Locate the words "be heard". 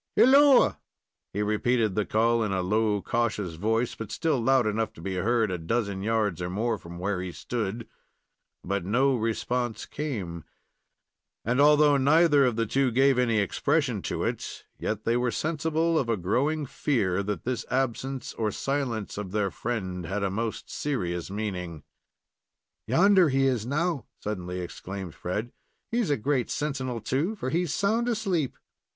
5.01-5.51